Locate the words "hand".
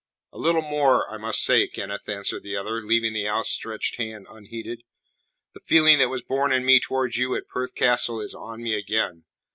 3.97-4.25